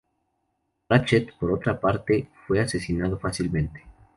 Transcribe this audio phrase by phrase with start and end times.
[0.89, 3.83] Ratchet, por otra parte, fue asesinado fácilmente.